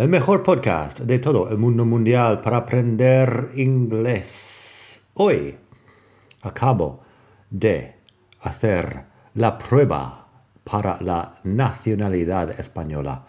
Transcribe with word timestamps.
el 0.00 0.08
mejor 0.08 0.42
podcast 0.42 1.00
de 1.00 1.18
todo 1.18 1.50
el 1.50 1.58
mundo 1.58 1.84
mundial 1.84 2.40
para 2.40 2.56
aprender 2.56 3.50
inglés. 3.54 5.02
Hoy 5.12 5.56
acabo 6.40 7.02
de 7.50 7.96
hacer 8.40 9.02
la 9.34 9.58
prueba 9.58 10.26
para 10.64 10.96
la 11.02 11.40
nacionalidad 11.44 12.58
española, 12.58 13.26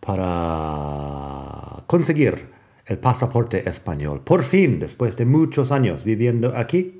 para 0.00 1.82
conseguir 1.86 2.48
el 2.86 2.96
pasaporte 2.96 3.68
español. 3.68 4.22
Por 4.22 4.42
fin, 4.42 4.80
después 4.80 5.18
de 5.18 5.26
muchos 5.26 5.70
años 5.70 6.02
viviendo 6.02 6.56
aquí, 6.56 6.96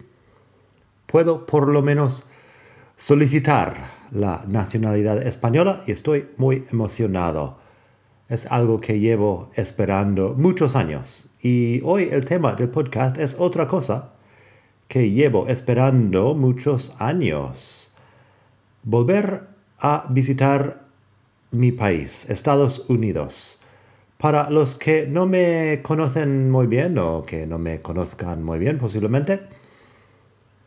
puedo 1.06 1.46
por 1.46 1.68
lo 1.68 1.80
menos 1.80 2.28
solicitar 2.98 3.92
la 4.10 4.44
nacionalidad 4.46 5.26
española 5.26 5.84
y 5.86 5.92
estoy 5.92 6.28
muy 6.36 6.66
emocionado 6.70 7.64
es 8.28 8.46
algo 8.46 8.78
que 8.80 8.98
llevo 8.98 9.50
esperando 9.54 10.34
muchos 10.34 10.74
años. 10.74 11.30
Y 11.40 11.80
hoy 11.84 12.08
el 12.10 12.24
tema 12.24 12.54
del 12.54 12.68
podcast 12.68 13.18
es 13.18 13.36
otra 13.38 13.68
cosa 13.68 14.12
que 14.88 15.10
llevo 15.10 15.46
esperando 15.48 16.34
muchos 16.34 16.94
años. 16.98 17.92
Volver 18.82 19.44
a 19.78 20.06
visitar 20.08 20.82
mi 21.50 21.72
país, 21.72 22.28
Estados 22.28 22.84
Unidos. 22.88 23.60
Para 24.18 24.50
los 24.50 24.74
que 24.74 25.06
no 25.06 25.26
me 25.26 25.80
conocen 25.82 26.50
muy 26.50 26.66
bien 26.66 26.98
o 26.98 27.22
que 27.22 27.46
no 27.46 27.58
me 27.58 27.80
conozcan 27.80 28.42
muy 28.42 28.58
bien 28.58 28.78
posiblemente, 28.78 29.40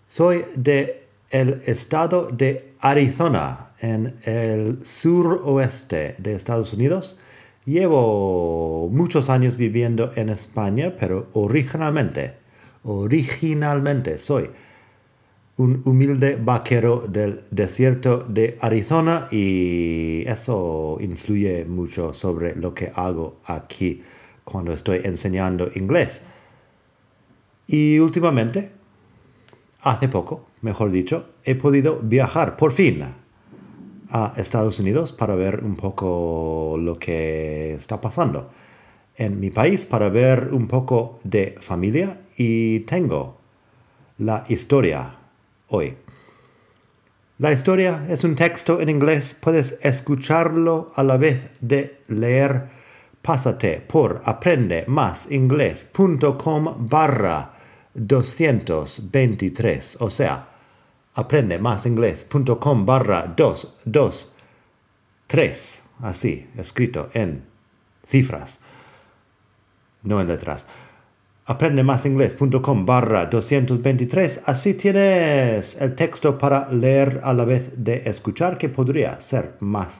soy 0.07 0.45
de 0.55 1.07
el 1.29 1.61
estado 1.65 2.29
de 2.31 2.73
Arizona, 2.79 3.69
en 3.81 4.17
el 4.23 4.85
suroeste 4.85 6.15
de 6.17 6.35
Estados 6.35 6.73
Unidos 6.73 7.17
Llevo 7.65 8.89
muchos 8.91 9.29
años 9.29 9.57
viviendo 9.57 10.11
en 10.15 10.29
España, 10.29 10.95
pero 10.99 11.27
originalmente, 11.33 12.33
originalmente 12.83 14.17
soy 14.17 14.49
un 15.57 15.81
humilde 15.83 16.37
vaquero 16.41 17.05
del 17.07 17.41
desierto 17.51 18.25
de 18.27 18.57
Arizona 18.61 19.27
y 19.29 20.23
eso 20.25 20.97
influye 21.01 21.65
mucho 21.65 22.13
sobre 22.13 22.55
lo 22.55 22.73
que 22.73 22.93
hago 22.95 23.41
aquí 23.43 24.01
cuando 24.45 24.71
estoy 24.71 25.01
enseñando 25.03 25.69
inglés. 25.75 26.21
Y 27.67 27.99
últimamente, 27.99 28.71
hace 29.81 30.07
poco, 30.07 30.47
mejor 30.61 30.91
dicho, 30.91 31.25
he 31.43 31.55
podido 31.55 31.99
viajar 32.01 32.55
por 32.55 32.71
fin 32.71 33.03
a 34.09 34.33
Estados 34.37 34.79
Unidos 34.79 35.11
para 35.11 35.35
ver 35.35 35.63
un 35.63 35.75
poco 35.75 36.77
lo 36.79 36.97
que 36.97 37.73
está 37.73 38.01
pasando 38.01 38.49
en 39.15 39.39
mi 39.39 39.51
país, 39.51 39.85
para 39.85 40.09
ver 40.09 40.49
un 40.51 40.67
poco 40.67 41.19
de 41.23 41.55
familia 41.59 42.21
y 42.37 42.79
tengo 42.81 43.37
la 44.17 44.45
historia 44.47 45.15
hoy. 45.67 45.95
La 47.37 47.53
historia 47.53 48.07
es 48.09 48.23
un 48.23 48.35
texto 48.35 48.81
en 48.81 48.89
inglés, 48.89 49.37
puedes 49.39 49.77
escucharlo 49.81 50.91
a 50.95 51.03
la 51.03 51.17
vez 51.17 51.51
de 51.61 51.99
leer. 52.07 52.79
Pásate 53.21 53.81
por 53.81 54.23
aprendemasingles.com 54.25 56.87
barra 56.89 57.51
223, 57.93 60.01
o 60.01 60.09
sea, 60.09 60.48
aprendemasingles.com 61.19 62.85
barra 62.85 63.33
223, 63.35 65.83
así, 65.99 66.49
escrito 66.55 67.09
en 67.13 67.43
cifras, 68.05 68.61
no 70.03 70.21
en 70.21 70.27
letras. 70.27 70.67
aprendemasingles.com 71.45 72.85
barra 72.85 73.25
223, 73.25 74.43
así 74.45 74.75
tienes 74.75 75.81
el 75.81 75.95
texto 75.95 76.37
para 76.37 76.71
leer 76.71 77.19
a 77.21 77.33
la 77.33 77.43
vez 77.43 77.71
de 77.75 78.03
escuchar, 78.05 78.57
que 78.57 78.69
podría 78.69 79.19
ser 79.19 79.57
más 79.59 79.99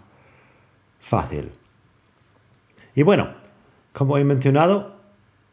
fácil. 1.02 1.52
Y 2.96 3.04
bueno, 3.04 3.34
como 3.92 4.18
he 4.18 4.24
mencionado, 4.24 4.99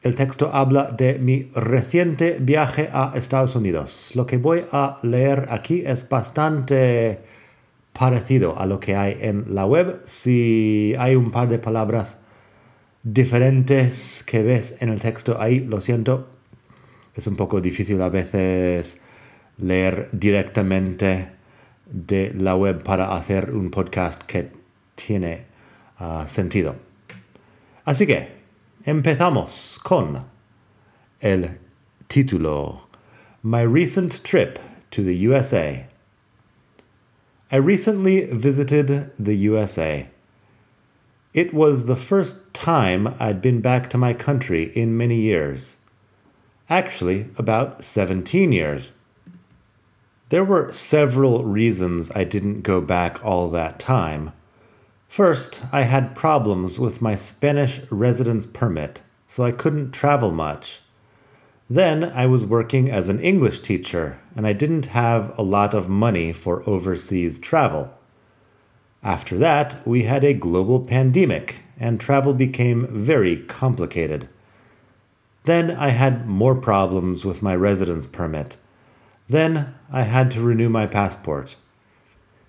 el 0.06 0.14
texto 0.14 0.50
habla 0.52 0.94
de 0.96 1.18
mi 1.18 1.50
reciente 1.54 2.36
viaje 2.40 2.88
a 2.92 3.12
Estados 3.16 3.56
Unidos. 3.56 4.12
Lo 4.14 4.24
que 4.24 4.36
voy 4.36 4.64
a 4.70 4.98
leer 5.02 5.48
aquí 5.50 5.82
es 5.84 6.08
bastante 6.08 7.18
parecido 7.92 8.56
a 8.56 8.66
lo 8.66 8.78
que 8.78 8.94
hay 8.94 9.18
en 9.20 9.54
la 9.54 9.66
web. 9.66 10.00
Si 10.04 10.94
hay 10.98 11.16
un 11.16 11.32
par 11.32 11.48
de 11.48 11.58
palabras 11.58 12.18
diferentes 13.02 14.22
que 14.24 14.44
ves 14.44 14.76
en 14.78 14.90
el 14.90 15.00
texto 15.00 15.40
ahí, 15.40 15.58
lo 15.58 15.80
siento. 15.80 16.28
Es 17.16 17.26
un 17.26 17.34
poco 17.34 17.60
difícil 17.60 18.00
a 18.00 18.08
veces 18.08 19.02
leer 19.58 20.08
directamente 20.12 21.30
de 21.86 22.32
la 22.38 22.54
web 22.54 22.84
para 22.84 23.16
hacer 23.16 23.50
un 23.50 23.72
podcast 23.72 24.22
que 24.22 24.50
tiene 24.94 25.46
ah, 25.98 26.26
sentido. 26.28 26.76
Así 27.84 28.06
que 28.06 28.35
Empezamos 28.86 29.82
con 29.82 30.26
el 31.20 31.58
título 32.08 32.82
My 33.42 33.62
Recent 33.62 34.22
Trip 34.22 34.60
to 34.92 35.02
the 35.02 35.16
USA. 35.16 35.86
I 37.50 37.56
recently 37.56 38.26
visited 38.26 39.10
the 39.18 39.34
USA. 39.38 40.06
It 41.34 41.52
was 41.52 41.86
the 41.86 41.96
first 41.96 42.54
time 42.54 43.12
I'd 43.18 43.42
been 43.42 43.60
back 43.60 43.90
to 43.90 43.98
my 43.98 44.14
country 44.14 44.70
in 44.76 44.96
many 44.96 45.18
years. 45.18 45.78
Actually, 46.70 47.26
about 47.36 47.82
17 47.82 48.52
years. 48.52 48.92
There 50.28 50.44
were 50.44 50.70
several 50.72 51.42
reasons 51.42 52.12
I 52.14 52.22
didn't 52.22 52.62
go 52.62 52.80
back 52.80 53.18
all 53.24 53.50
that 53.50 53.80
time. 53.80 54.30
First, 55.08 55.62
I 55.72 55.82
had 55.82 56.14
problems 56.14 56.78
with 56.78 57.00
my 57.00 57.16
Spanish 57.16 57.80
residence 57.90 58.46
permit, 58.46 59.00
so 59.26 59.44
I 59.44 59.52
couldn't 59.52 59.92
travel 59.92 60.30
much. 60.30 60.80
Then 61.70 62.04
I 62.04 62.26
was 62.26 62.44
working 62.44 62.90
as 62.90 63.08
an 63.08 63.20
English 63.20 63.60
teacher, 63.60 64.20
and 64.36 64.46
I 64.46 64.52
didn't 64.52 64.86
have 64.86 65.36
a 65.38 65.42
lot 65.42 65.74
of 65.74 65.88
money 65.88 66.32
for 66.32 66.68
overseas 66.68 67.38
travel. 67.38 67.92
After 69.02 69.38
that, 69.38 69.86
we 69.86 70.02
had 70.02 70.24
a 70.24 70.34
global 70.34 70.80
pandemic, 70.80 71.60
and 71.78 72.00
travel 72.00 72.34
became 72.34 72.88
very 72.90 73.36
complicated. 73.36 74.28
Then 75.44 75.70
I 75.70 75.90
had 75.90 76.26
more 76.26 76.56
problems 76.56 77.24
with 77.24 77.42
my 77.42 77.54
residence 77.54 78.06
permit. 78.06 78.56
Then 79.28 79.74
I 79.92 80.02
had 80.02 80.32
to 80.32 80.42
renew 80.42 80.68
my 80.68 80.86
passport. 80.86 81.54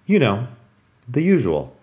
You 0.08 0.18
know, 0.18 0.48
the 1.08 1.22
usual. 1.22 1.77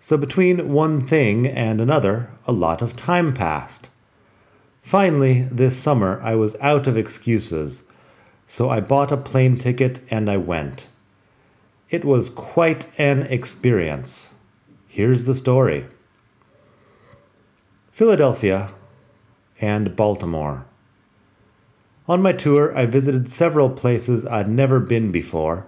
So 0.00 0.16
between 0.16 0.72
one 0.72 1.06
thing 1.06 1.46
and 1.46 1.80
another, 1.80 2.30
a 2.46 2.52
lot 2.52 2.82
of 2.82 2.96
time 2.96 3.34
passed. 3.34 3.90
Finally, 4.82 5.42
this 5.50 5.76
summer, 5.76 6.20
I 6.22 6.34
was 6.34 6.56
out 6.60 6.86
of 6.86 6.96
excuses, 6.96 7.82
so 8.46 8.70
I 8.70 8.80
bought 8.80 9.12
a 9.12 9.16
plane 9.16 9.56
ticket 9.56 10.00
and 10.10 10.30
I 10.30 10.36
went. 10.36 10.86
It 11.90 12.04
was 12.04 12.30
quite 12.30 12.86
an 12.96 13.22
experience. 13.24 14.34
Here's 14.86 15.24
the 15.24 15.34
story 15.34 15.86
Philadelphia 17.92 18.72
and 19.60 19.96
Baltimore. 19.96 20.64
On 22.06 22.22
my 22.22 22.32
tour, 22.32 22.76
I 22.76 22.86
visited 22.86 23.28
several 23.28 23.68
places 23.68 24.24
I'd 24.24 24.48
never 24.48 24.80
been 24.80 25.10
before, 25.10 25.66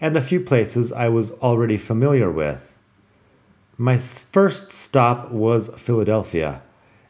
and 0.00 0.16
a 0.16 0.22
few 0.22 0.40
places 0.40 0.92
I 0.92 1.08
was 1.08 1.32
already 1.32 1.76
familiar 1.76 2.30
with. 2.30 2.71
My 3.82 3.98
first 3.98 4.70
stop 4.70 5.32
was 5.32 5.74
Philadelphia, 5.76 6.62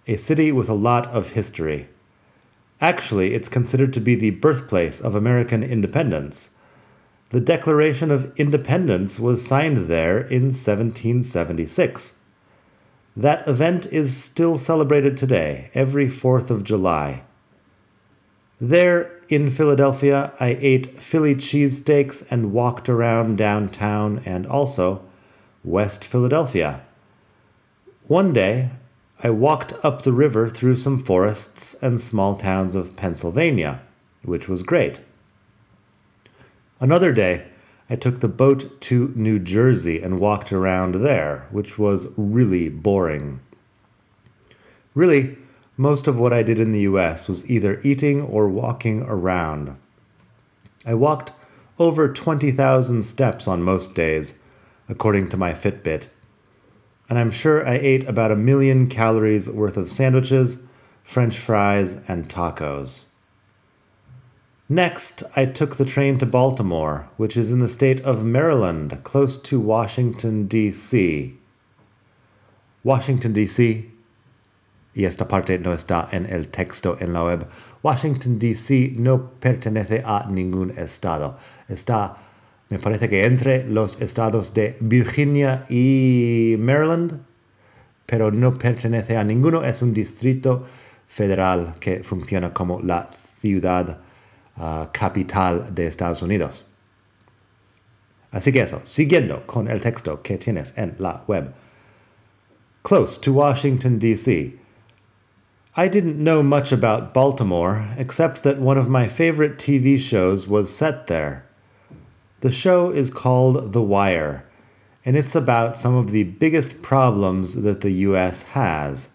a 0.06 0.16
city 0.16 0.50
with 0.50 0.70
a 0.70 0.84
lot 0.88 1.06
of 1.08 1.32
history. 1.32 1.88
Actually, 2.80 3.34
it's 3.34 3.50
considered 3.50 3.92
to 3.92 4.00
be 4.00 4.14
the 4.14 4.30
birthplace 4.30 4.98
of 4.98 5.14
American 5.14 5.62
independence. 5.62 6.54
The 7.28 7.42
Declaration 7.42 8.10
of 8.10 8.34
Independence 8.38 9.20
was 9.20 9.46
signed 9.46 9.86
there 9.86 10.16
in 10.16 10.44
1776. 10.44 12.14
That 13.18 13.46
event 13.46 13.84
is 13.92 14.16
still 14.16 14.56
celebrated 14.56 15.18
today, 15.18 15.70
every 15.74 16.06
4th 16.06 16.48
of 16.48 16.64
July. 16.64 17.22
There 18.62 19.20
in 19.28 19.50
Philadelphia, 19.50 20.32
I 20.40 20.56
ate 20.58 20.98
Philly 20.98 21.34
cheesesteaks 21.34 22.26
and 22.30 22.54
walked 22.54 22.88
around 22.88 23.36
downtown 23.36 24.22
and 24.24 24.46
also 24.46 25.02
West 25.64 26.04
Philadelphia. 26.04 26.82
One 28.08 28.32
day, 28.32 28.70
I 29.22 29.30
walked 29.30 29.72
up 29.84 30.02
the 30.02 30.12
river 30.12 30.48
through 30.48 30.76
some 30.76 31.02
forests 31.02 31.74
and 31.74 32.00
small 32.00 32.36
towns 32.36 32.74
of 32.74 32.96
Pennsylvania, 32.96 33.80
which 34.22 34.48
was 34.48 34.64
great. 34.64 35.00
Another 36.80 37.12
day, 37.12 37.46
I 37.88 37.94
took 37.94 38.18
the 38.18 38.28
boat 38.28 38.80
to 38.82 39.12
New 39.14 39.38
Jersey 39.38 40.02
and 40.02 40.18
walked 40.18 40.52
around 40.52 40.96
there, 40.96 41.46
which 41.52 41.78
was 41.78 42.08
really 42.16 42.68
boring. 42.68 43.40
Really, 44.94 45.38
most 45.76 46.08
of 46.08 46.18
what 46.18 46.32
I 46.32 46.42
did 46.42 46.58
in 46.58 46.72
the 46.72 46.80
US 46.80 47.28
was 47.28 47.48
either 47.48 47.80
eating 47.84 48.20
or 48.20 48.48
walking 48.48 49.02
around. 49.02 49.76
I 50.84 50.94
walked 50.94 51.30
over 51.78 52.12
20,000 52.12 53.04
steps 53.04 53.46
on 53.46 53.62
most 53.62 53.94
days, 53.94 54.41
according 54.92 55.30
to 55.30 55.38
my 55.38 55.54
Fitbit. 55.54 56.06
And 57.08 57.18
I'm 57.18 57.30
sure 57.30 57.66
I 57.66 57.74
ate 57.74 58.06
about 58.06 58.30
a 58.30 58.36
million 58.36 58.86
calories 58.88 59.48
worth 59.48 59.78
of 59.78 59.90
sandwiches, 59.90 60.58
french 61.02 61.38
fries, 61.38 62.02
and 62.06 62.28
tacos. 62.28 63.06
Next, 64.68 65.22
I 65.34 65.46
took 65.46 65.76
the 65.76 65.84
train 65.84 66.18
to 66.18 66.26
Baltimore, 66.26 67.08
which 67.16 67.36
is 67.36 67.50
in 67.50 67.58
the 67.58 67.68
state 67.68 68.00
of 68.02 68.24
Maryland, 68.24 69.02
close 69.02 69.36
to 69.38 69.58
Washington, 69.58 70.46
D.C. 70.46 71.38
Washington, 72.84 73.32
D.C. 73.32 73.90
Y 74.94 75.04
esta 75.04 75.24
parte 75.24 75.58
no 75.58 75.72
está 75.72 76.08
en 76.12 76.26
el 76.26 76.44
texto 76.44 76.98
en 77.00 77.14
la 77.14 77.24
web. 77.24 77.48
Washington, 77.82 78.38
D.C. 78.38 78.94
no 78.98 79.30
pertenece 79.40 80.02
a 80.04 80.26
ningún 80.30 80.76
estado. 80.76 81.38
Está, 81.68 82.16
me 82.72 82.78
parece 82.78 83.10
que 83.10 83.26
entre 83.26 83.64
los 83.68 84.00
estados 84.00 84.54
de 84.54 84.78
Virginia 84.80 85.66
y 85.68 86.56
Maryland, 86.58 87.20
pero 88.06 88.30
no 88.30 88.56
pertenece 88.56 89.18
a 89.18 89.24
ninguno. 89.24 89.62
Es 89.62 89.82
un 89.82 89.92
distrito 89.92 90.66
federal 91.06 91.74
que 91.80 92.02
funciona 92.02 92.54
como 92.54 92.80
la 92.80 93.10
ciudad 93.42 93.98
uh, 94.56 94.86
capital 94.90 95.74
de 95.74 95.86
Estados 95.86 96.22
Unidos. 96.22 96.64
Así 98.30 98.52
que 98.52 98.62
eso, 98.62 98.80
siguiendo 98.84 99.46
con 99.46 99.68
el 99.68 99.82
texto 99.82 100.22
que 100.22 100.38
tienes 100.38 100.72
en 100.78 100.94
la 100.98 101.24
web. 101.26 101.52
Close 102.82 103.20
to 103.20 103.34
Washington, 103.34 103.98
D.C. 103.98 104.58
I 105.76 105.88
didn't 105.88 106.16
know 106.16 106.42
much 106.42 106.72
about 106.72 107.12
Baltimore, 107.12 107.86
except 107.98 108.42
that 108.44 108.58
one 108.58 108.78
of 108.78 108.88
my 108.88 109.08
favorite 109.08 109.58
TV 109.58 109.98
shows 109.98 110.48
was 110.48 110.74
set 110.74 111.06
there. 111.06 111.44
The 112.42 112.50
show 112.50 112.90
is 112.90 113.08
called 113.08 113.72
The 113.72 113.80
Wire, 113.80 114.44
and 115.04 115.16
it's 115.16 115.36
about 115.36 115.76
some 115.76 115.94
of 115.94 116.10
the 116.10 116.24
biggest 116.24 116.82
problems 116.82 117.62
that 117.62 117.82
the 117.82 117.92
U.S. 118.08 118.42
has 118.58 119.10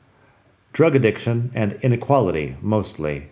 drug 0.71 0.95
addiction 0.95 1.51
and 1.53 1.73
inequality, 1.81 2.55
mostly. 2.61 3.27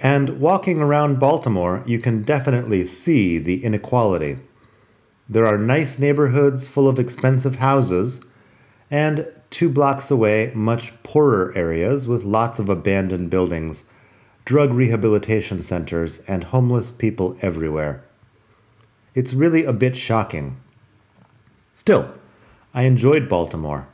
And 0.00 0.40
walking 0.40 0.80
around 0.80 1.20
Baltimore, 1.20 1.82
you 1.84 1.98
can 1.98 2.22
definitely 2.22 2.86
see 2.86 3.36
the 3.36 3.62
inequality. 3.62 4.38
There 5.28 5.46
are 5.46 5.58
nice 5.58 5.98
neighborhoods 5.98 6.66
full 6.66 6.88
of 6.88 6.98
expensive 6.98 7.56
houses, 7.56 8.24
and 8.90 9.28
two 9.50 9.68
blocks 9.68 10.10
away, 10.10 10.52
much 10.54 11.02
poorer 11.02 11.52
areas 11.54 12.08
with 12.08 12.24
lots 12.24 12.58
of 12.58 12.70
abandoned 12.70 13.28
buildings, 13.28 13.84
drug 14.46 14.72
rehabilitation 14.72 15.60
centers, 15.60 16.20
and 16.20 16.44
homeless 16.44 16.92
people 16.92 17.36
everywhere. 17.42 18.02
It's 19.12 19.34
really 19.34 19.64
a 19.64 19.72
bit 19.72 19.96
shocking. 19.96 20.56
Still, 21.74 22.14
I 22.72 22.82
enjoyed 22.82 23.28
Baltimore. 23.28 23.88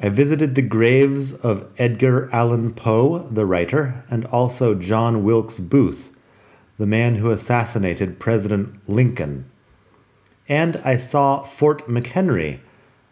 I 0.00 0.10
visited 0.10 0.54
the 0.54 0.62
graves 0.62 1.34
of 1.34 1.66
Edgar 1.76 2.30
Allan 2.32 2.72
Poe, 2.72 3.26
the 3.28 3.44
writer, 3.44 4.04
and 4.08 4.26
also 4.26 4.74
John 4.76 5.24
Wilkes 5.24 5.58
Booth, 5.58 6.12
the 6.78 6.86
man 6.86 7.16
who 7.16 7.30
assassinated 7.30 8.20
President 8.20 8.78
Lincoln. 8.88 9.50
And 10.48 10.76
I 10.84 10.98
saw 10.98 11.42
Fort 11.42 11.88
McHenry, 11.88 12.60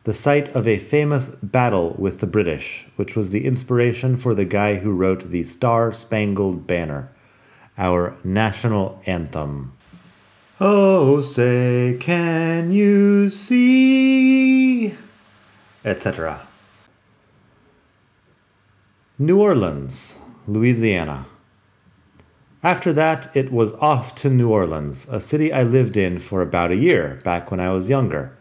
the 0.04 0.14
site 0.14 0.48
of 0.54 0.68
a 0.68 0.78
famous 0.78 1.28
battle 1.42 1.94
with 1.98 2.20
the 2.20 2.26
British, 2.26 2.86
which 2.96 3.16
was 3.16 3.30
the 3.30 3.44
inspiration 3.44 4.16
for 4.16 4.34
the 4.34 4.44
guy 4.44 4.76
who 4.76 4.92
wrote 4.92 5.30
the 5.30 5.42
Star 5.42 5.92
Spangled 5.92 6.66
Banner, 6.66 7.10
our 7.76 8.16
national 8.22 9.02
anthem. 9.06 9.72
Oh, 10.60 11.22
say, 11.22 11.96
can 11.98 12.70
you 12.70 13.28
see? 13.28 14.94
etc. 15.84 16.46
New 19.18 19.40
Orleans, 19.40 20.14
Louisiana. 20.48 21.26
After 22.62 22.92
that, 22.94 23.30
it 23.36 23.52
was 23.52 23.72
off 23.74 24.14
to 24.16 24.30
New 24.30 24.48
Orleans, 24.48 25.06
a 25.10 25.20
city 25.20 25.52
I 25.52 25.62
lived 25.62 25.96
in 25.96 26.18
for 26.18 26.40
about 26.40 26.72
a 26.72 26.76
year 26.76 27.20
back 27.22 27.50
when 27.50 27.60
I 27.60 27.68
was 27.70 27.90
younger. 27.90 28.36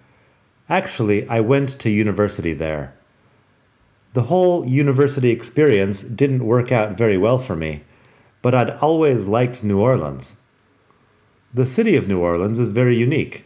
Actually, 0.74 1.30
I 1.30 1.40
went 1.40 1.78
to 1.82 1.92
university 1.92 2.52
there. 2.52 2.96
The 4.14 4.24
whole 4.24 4.68
university 4.68 5.30
experience 5.30 6.02
didn't 6.02 6.48
work 6.48 6.72
out 6.72 6.98
very 6.98 7.16
well 7.16 7.38
for 7.38 7.56
me, 7.56 7.84
but 8.42 8.56
I'd 8.56 8.72
always 8.80 9.28
liked 9.28 9.64
New 9.64 9.80
Orleans. 9.80 10.36
The 11.54 11.68
city 11.68 11.96
of 11.96 12.08
New 12.08 12.20
Orleans 12.20 12.58
is 12.58 12.72
very 12.72 12.98
unique. 12.98 13.46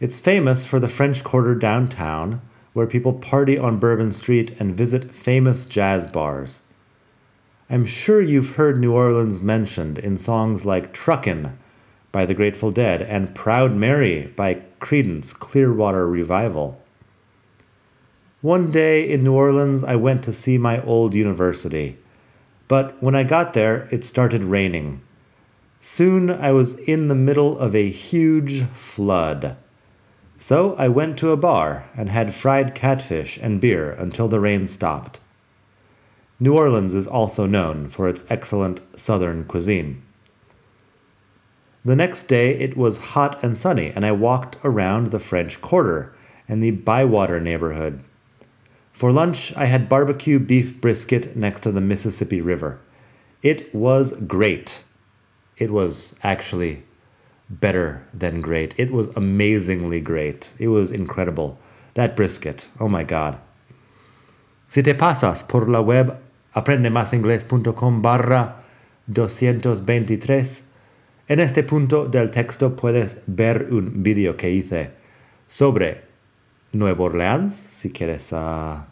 It's 0.00 0.18
famous 0.18 0.64
for 0.64 0.80
the 0.80 0.88
French 0.88 1.22
Quarter 1.22 1.56
downtown 1.56 2.40
where 2.72 2.86
people 2.86 3.12
party 3.12 3.58
on 3.58 3.78
Bourbon 3.78 4.10
Street 4.10 4.56
and 4.58 4.74
visit 4.74 5.14
famous 5.14 5.66
jazz 5.66 6.06
bars. 6.06 6.62
I'm 7.68 7.84
sure 7.84 8.22
you've 8.22 8.56
heard 8.56 8.80
New 8.80 8.94
Orleans 8.94 9.38
mentioned 9.42 9.98
in 9.98 10.16
songs 10.16 10.64
like 10.64 10.94
Truckin' 10.94 11.58
by 12.14 12.24
the 12.24 12.32
Grateful 12.32 12.70
Dead 12.70 13.02
and 13.02 13.34
Proud 13.34 13.74
Mary 13.74 14.32
by 14.36 14.62
Creedence 14.78 15.34
Clearwater 15.34 16.08
Revival. 16.08 16.80
One 18.40 18.70
day 18.70 19.10
in 19.10 19.24
New 19.24 19.32
Orleans, 19.32 19.82
I 19.82 19.96
went 19.96 20.22
to 20.22 20.32
see 20.32 20.56
my 20.56 20.80
old 20.84 21.12
university, 21.12 21.98
but 22.68 23.02
when 23.02 23.16
I 23.16 23.24
got 23.24 23.52
there, 23.52 23.88
it 23.90 24.04
started 24.04 24.44
raining. 24.44 25.00
Soon 25.80 26.30
I 26.30 26.52
was 26.52 26.78
in 26.78 27.08
the 27.08 27.16
middle 27.16 27.58
of 27.58 27.74
a 27.74 27.90
huge 27.90 28.62
flood. 28.74 29.56
So 30.38 30.76
I 30.76 30.86
went 30.86 31.18
to 31.18 31.32
a 31.32 31.36
bar 31.36 31.90
and 31.96 32.10
had 32.10 32.32
fried 32.32 32.76
catfish 32.76 33.40
and 33.42 33.60
beer 33.60 33.90
until 33.90 34.28
the 34.28 34.38
rain 34.38 34.68
stopped. 34.68 35.18
New 36.38 36.54
Orleans 36.54 36.94
is 36.94 37.08
also 37.08 37.46
known 37.46 37.88
for 37.88 38.08
its 38.08 38.24
excellent 38.30 38.80
southern 38.96 39.42
cuisine. 39.46 40.00
The 41.84 41.96
next 41.96 42.28
day 42.28 42.58
it 42.58 42.76
was 42.76 43.12
hot 43.12 43.42
and 43.44 43.56
sunny, 43.56 43.92
and 43.94 44.06
I 44.06 44.12
walked 44.12 44.56
around 44.64 45.08
the 45.10 45.18
French 45.18 45.60
Quarter 45.60 46.14
and 46.48 46.62
the 46.62 46.70
Bywater 46.70 47.40
neighborhood. 47.40 48.02
For 48.92 49.12
lunch, 49.12 49.54
I 49.56 49.66
had 49.66 49.88
barbecue 49.88 50.38
beef 50.38 50.80
brisket 50.80 51.36
next 51.36 51.60
to 51.60 51.72
the 51.72 51.80
Mississippi 51.80 52.40
River. 52.40 52.78
It 53.42 53.74
was 53.74 54.12
great. 54.12 54.82
It 55.58 55.70
was 55.70 56.14
actually 56.22 56.84
better 57.50 58.06
than 58.14 58.40
great. 58.40 58.74
It 58.78 58.90
was 58.90 59.08
amazingly 59.08 60.00
great. 60.00 60.52
It 60.58 60.68
was 60.68 60.90
incredible. 60.90 61.58
That 61.94 62.16
brisket, 62.16 62.68
oh 62.80 62.88
my 62.88 63.04
god. 63.04 63.38
Si 64.68 64.82
te 64.82 64.94
pasas 64.94 65.46
por 65.46 65.68
la 65.68 65.80
web 65.80 66.18
aprende 66.54 66.88
aprendemasingles.com 66.88 68.00
barra 68.00 68.56
223, 69.12 70.73
en 71.28 71.40
este 71.40 71.62
punto 71.62 72.06
del 72.06 72.30
texto 72.30 72.76
puedes 72.76 73.18
ver 73.26 73.68
un 73.70 74.02
vídeo 74.02 74.36
que 74.36 74.50
hice 74.50 74.90
sobre 75.46 76.02
Nueva 76.72 77.04
Orleans, 77.04 77.54
si 77.54 77.92
quieres 77.92 78.32
uh, 78.32 78.82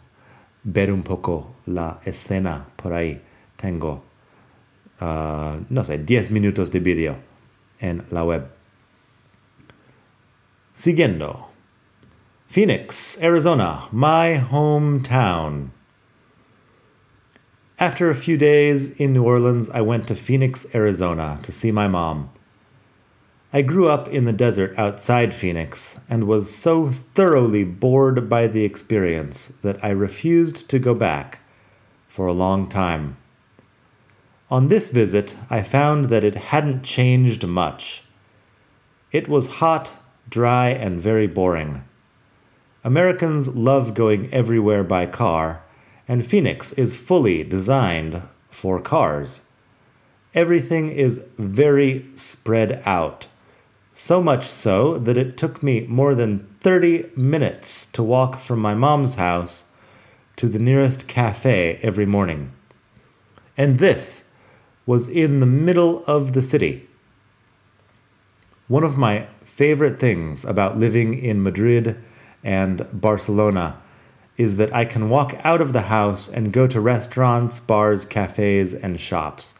ver 0.63 0.91
un 0.91 1.03
poco 1.03 1.55
la 1.65 1.99
escena 2.05 2.67
por 2.75 2.93
ahí. 2.93 3.21
Tengo, 3.57 4.03
uh, 5.01 5.63
no 5.69 5.83
sé, 5.83 5.97
10 5.97 6.31
minutos 6.31 6.71
de 6.71 6.79
vídeo 6.79 7.17
en 7.79 8.03
la 8.09 8.23
web. 8.23 8.47
Siguiendo. 10.73 11.49
Phoenix, 12.47 13.19
Arizona, 13.21 13.89
my 13.91 14.37
hometown. 14.51 15.72
After 17.79 18.09
a 18.09 18.15
few 18.15 18.37
days 18.37 18.91
in 18.97 19.13
New 19.13 19.23
Orleans, 19.23 19.69
I 19.71 19.81
went 19.81 20.07
to 20.07 20.15
Phoenix, 20.15 20.65
Arizona 20.75 21.39
to 21.41 21.51
see 21.51 21.71
my 21.71 21.87
mom. 21.87 22.29
I 23.51 23.61
grew 23.63 23.87
up 23.87 24.07
in 24.07 24.25
the 24.25 24.33
desert 24.33 24.77
outside 24.77 25.33
Phoenix 25.33 25.99
and 26.07 26.25
was 26.25 26.53
so 26.53 26.89
thoroughly 26.91 27.63
bored 27.63 28.29
by 28.29 28.47
the 28.47 28.63
experience 28.63 29.53
that 29.63 29.83
I 29.83 29.89
refused 29.89 30.69
to 30.69 30.79
go 30.79 30.93
back 30.93 31.39
for 32.07 32.27
a 32.27 32.33
long 32.33 32.69
time. 32.69 33.17
On 34.51 34.67
this 34.67 34.89
visit, 34.89 35.35
I 35.49 35.63
found 35.63 36.05
that 36.05 36.23
it 36.23 36.35
hadn't 36.35 36.83
changed 36.83 37.45
much. 37.45 38.03
It 39.11 39.27
was 39.27 39.57
hot, 39.57 39.93
dry, 40.29 40.69
and 40.69 41.01
very 41.01 41.25
boring. 41.25 41.83
Americans 42.83 43.47
love 43.47 43.95
going 43.95 44.31
everywhere 44.31 44.83
by 44.83 45.07
car, 45.07 45.62
and 46.07 46.25
Phoenix 46.25 46.73
is 46.73 46.95
fully 46.95 47.43
designed 47.43 48.21
for 48.49 48.81
cars. 48.81 49.41
Everything 50.33 50.89
is 50.89 51.25
very 51.37 52.05
spread 52.15 52.81
out, 52.85 53.27
so 53.93 54.21
much 54.21 54.47
so 54.47 54.97
that 54.97 55.17
it 55.17 55.37
took 55.37 55.61
me 55.61 55.81
more 55.81 56.15
than 56.15 56.47
30 56.61 57.11
minutes 57.15 57.85
to 57.87 58.01
walk 58.01 58.39
from 58.39 58.59
my 58.59 58.73
mom's 58.73 59.15
house 59.15 59.65
to 60.35 60.47
the 60.47 60.59
nearest 60.59 61.07
cafe 61.07 61.79
every 61.81 62.05
morning. 62.05 62.51
And 63.55 63.79
this 63.79 64.27
was 64.85 65.07
in 65.07 65.39
the 65.39 65.45
middle 65.45 66.03
of 66.05 66.33
the 66.33 66.41
city. 66.41 66.87
One 68.67 68.83
of 68.83 68.97
my 68.97 69.27
favorite 69.45 69.99
things 69.99 70.43
about 70.43 70.79
living 70.79 71.17
in 71.17 71.43
Madrid 71.43 72.03
and 72.43 72.87
Barcelona 72.91 73.77
is 74.37 74.57
that 74.57 74.73
I 74.73 74.85
can 74.85 75.09
walk 75.09 75.35
out 75.43 75.61
of 75.61 75.73
the 75.73 75.83
house 75.83 76.27
and 76.27 76.51
go 76.51 76.67
to 76.67 76.81
restaurants, 76.81 77.59
bars, 77.59 78.05
cafes, 78.05 78.73
and 78.73 78.99
shops. 78.99 79.55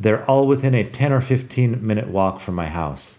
They're 0.00 0.24
all 0.24 0.46
within 0.46 0.74
a 0.74 0.88
10 0.88 1.12
or 1.12 1.20
15 1.20 1.86
minute 1.86 2.08
walk 2.08 2.40
from 2.40 2.54
my 2.54 2.66
house. 2.66 3.18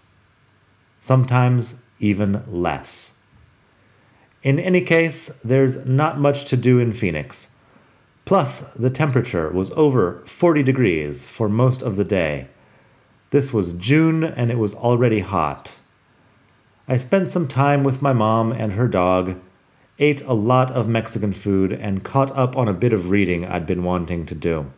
Sometimes 1.00 1.76
even 1.98 2.42
less. 2.46 3.18
In 4.42 4.58
any 4.58 4.82
case, 4.82 5.28
there's 5.42 5.86
not 5.86 6.18
much 6.18 6.44
to 6.46 6.56
do 6.56 6.78
in 6.78 6.92
Phoenix. 6.92 7.54
Plus, 8.24 8.60
the 8.74 8.90
temperature 8.90 9.50
was 9.50 9.70
over 9.72 10.22
40 10.26 10.62
degrees 10.62 11.24
for 11.24 11.48
most 11.48 11.82
of 11.82 11.96
the 11.96 12.04
day. 12.04 12.48
This 13.30 13.52
was 13.52 13.72
June 13.72 14.24
and 14.24 14.50
it 14.50 14.58
was 14.58 14.74
already 14.74 15.20
hot. 15.20 15.76
I 16.86 16.98
spent 16.98 17.30
some 17.30 17.48
time 17.48 17.84
with 17.84 18.02
my 18.02 18.12
mom 18.12 18.52
and 18.52 18.74
her 18.74 18.88
dog, 18.88 19.40
ate 19.98 20.22
a 20.22 20.32
lot 20.34 20.70
of 20.70 20.88
Mexican 20.88 21.32
food, 21.32 21.72
and 21.72 22.04
caught 22.04 22.30
up 22.36 22.56
on 22.56 22.68
a 22.68 22.72
bit 22.72 22.92
of 22.92 23.10
reading 23.10 23.44
I'd 23.44 23.66
been 23.66 23.84
wanting 23.84 24.26
to 24.26 24.34
do. 24.34 24.72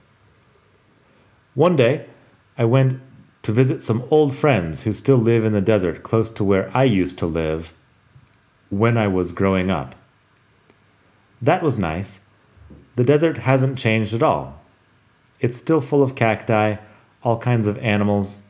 One 1.55 1.77
day, 1.77 2.07
I 2.59 2.65
went 2.65 3.01
to 3.43 3.53
visit 3.53 3.83
some 3.83 4.05
old 4.11 4.35
friends 4.35 4.83
who 4.83 4.93
still 4.93 5.17
live 5.17 5.45
in 5.45 5.53
the 5.53 5.61
desert 5.61 6.03
close 6.03 6.31
to 6.31 6.45
where 6.45 6.71
I 6.75 6.85
used 6.85 7.19
to 7.19 7.27
live 7.27 7.73
when 8.71 8.99
I 8.99 9.09
was 9.09 9.33
growing 9.33 9.71
up. 9.71 9.95
That 11.41 11.63
was 11.63 11.79
nice. 11.79 12.21
The 12.97 13.05
desert 13.05 13.39
hasn't 13.39 13.79
changed 13.79 14.15
at 14.15 14.23
all. 14.23 14.61
It's 15.41 15.59
still 15.59 15.81
full 15.81 16.03
of 16.03 16.15
cacti, 16.15 16.77
all 17.23 17.39
kinds 17.39 17.67
of 17.67 17.79
animals, 17.79 18.41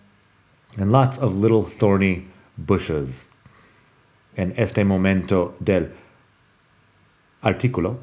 and 0.78 0.92
lots 0.92 1.18
of 1.18 1.34
little 1.34 1.64
thorny 1.64 2.28
bushes 2.56 3.28
en 4.36 4.52
este 4.56 4.84
momento 4.84 5.54
del 5.62 5.88
artículo 7.42 8.00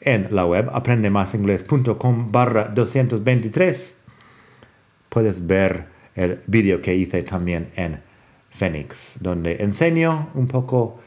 en 0.00 0.28
la 0.30 0.44
web 0.44 0.68
aprendemasingles.com 0.72 2.30
barra 2.30 2.64
223 2.68 4.00
puedes 5.08 5.46
ver 5.46 5.86
el 6.14 6.40
vídeo 6.46 6.80
que 6.82 6.94
hice 6.94 7.22
también 7.22 7.70
en 7.76 8.00
Phoenix, 8.50 9.16
donde 9.20 9.62
enseño 9.62 10.30
un 10.34 10.46
poco 10.46 11.00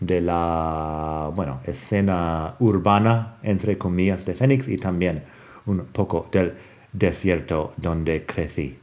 de 0.00 0.20
la 0.20 1.30
bueno, 1.34 1.60
escena 1.64 2.54
urbana, 2.58 3.36
entre 3.42 3.78
comillas, 3.78 4.24
de 4.24 4.34
Phoenix 4.34 4.68
y 4.68 4.78
también 4.78 5.24
un 5.66 5.86
poco 5.86 6.28
del 6.32 6.54
desierto 6.92 7.72
donde 7.76 8.24
crecí. 8.24 8.78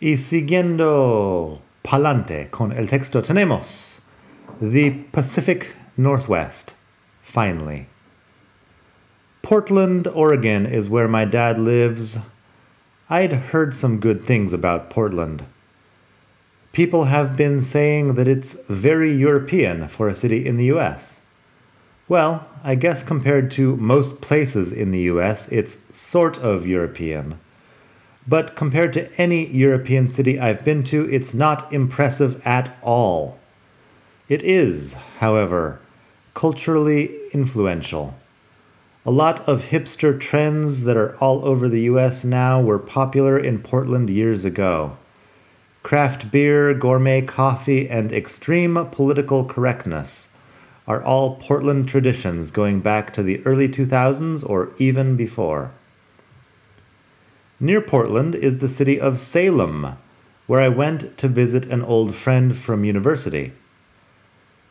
Y 0.00 0.16
siguiendo 0.16 1.60
palante 1.82 2.48
con 2.50 2.72
el 2.72 2.88
texto 2.88 3.22
tenemos 3.22 4.02
the 4.60 5.06
Pacific 5.10 5.74
Northwest, 5.96 6.72
finally. 7.26 7.88
Portland, 9.42 10.06
Oregon 10.06 10.64
is 10.64 10.88
where 10.88 11.08
my 11.08 11.24
dad 11.24 11.58
lives. 11.58 12.18
I'd 13.10 13.32
heard 13.32 13.74
some 13.74 13.98
good 13.98 14.22
things 14.22 14.52
about 14.52 14.90
Portland. 14.90 15.44
People 16.72 17.04
have 17.04 17.36
been 17.36 17.60
saying 17.60 18.14
that 18.14 18.28
it's 18.28 18.54
very 18.68 19.12
European 19.12 19.88
for 19.88 20.08
a 20.08 20.14
city 20.14 20.46
in 20.46 20.56
the 20.56 20.66
US. 20.76 21.22
Well, 22.08 22.46
I 22.62 22.76
guess 22.76 23.02
compared 23.02 23.50
to 23.52 23.76
most 23.76 24.20
places 24.20 24.72
in 24.72 24.92
the 24.92 25.02
US, 25.12 25.48
it's 25.48 25.78
sort 25.92 26.38
of 26.38 26.64
European. 26.64 27.40
But 28.26 28.54
compared 28.54 28.92
to 28.92 29.12
any 29.20 29.46
European 29.48 30.06
city 30.06 30.38
I've 30.38 30.64
been 30.64 30.84
to, 30.84 31.10
it's 31.10 31.34
not 31.34 31.72
impressive 31.72 32.40
at 32.46 32.76
all. 32.82 33.38
It 34.28 34.44
is, 34.44 34.94
however, 35.18 35.80
culturally 36.36 37.10
influential. 37.32 38.14
A 39.06 39.10
lot 39.10 39.40
of 39.48 39.70
hipster 39.70 40.20
trends 40.20 40.84
that 40.84 40.96
are 40.96 41.16
all 41.16 41.42
over 41.46 41.66
the 41.66 41.88
US 41.92 42.24
now 42.24 42.60
were 42.60 42.78
popular 42.78 43.38
in 43.38 43.58
Portland 43.58 44.10
years 44.10 44.44
ago. 44.44 44.98
Craft 45.82 46.30
beer, 46.30 46.74
gourmet 46.74 47.22
coffee, 47.22 47.88
and 47.88 48.12
extreme 48.12 48.86
political 48.92 49.46
correctness 49.46 50.32
are 50.86 51.02
all 51.02 51.36
Portland 51.36 51.88
traditions 51.88 52.50
going 52.50 52.80
back 52.80 53.14
to 53.14 53.22
the 53.22 53.40
early 53.46 53.68
2000s 53.68 54.46
or 54.46 54.72
even 54.76 55.16
before. 55.16 55.72
Near 57.58 57.80
Portland 57.80 58.34
is 58.34 58.58
the 58.58 58.68
city 58.68 59.00
of 59.00 59.18
Salem, 59.18 59.96
where 60.46 60.60
I 60.60 60.68
went 60.68 61.16
to 61.16 61.28
visit 61.28 61.64
an 61.66 61.82
old 61.82 62.14
friend 62.14 62.54
from 62.54 62.84
university. 62.84 63.52